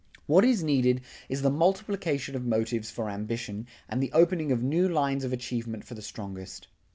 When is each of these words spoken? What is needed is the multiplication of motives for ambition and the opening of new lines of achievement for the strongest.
What 0.25 0.43
is 0.43 0.63
needed 0.63 1.01
is 1.29 1.43
the 1.43 1.51
multiplication 1.51 2.35
of 2.35 2.43
motives 2.43 2.89
for 2.89 3.07
ambition 3.07 3.67
and 3.87 4.01
the 4.01 4.11
opening 4.13 4.51
of 4.51 4.63
new 4.63 4.89
lines 4.89 5.23
of 5.23 5.31
achievement 5.31 5.83
for 5.85 5.93
the 5.93 6.01
strongest. 6.01 6.67